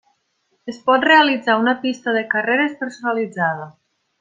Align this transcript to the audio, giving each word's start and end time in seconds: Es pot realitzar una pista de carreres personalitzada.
Es 0.71 0.79
pot 0.87 1.05
realitzar 1.07 1.59
una 1.65 1.75
pista 1.85 2.15
de 2.17 2.25
carreres 2.35 2.75
personalitzada. 2.83 3.71